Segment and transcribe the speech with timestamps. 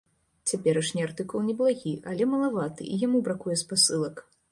[0.51, 4.25] Цяперашні артыкул неблагі, але малаваты і яму бракуе спасылак.